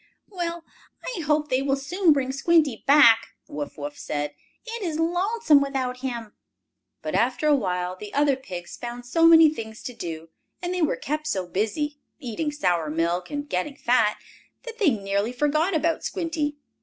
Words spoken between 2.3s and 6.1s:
Squinty back," Wuff Wuff said. "It is lonesome without